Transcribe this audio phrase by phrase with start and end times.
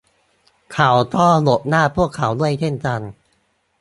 [0.73, 3.01] เขาก็หลบหน้าพวกเขาด้วยเช่นกัน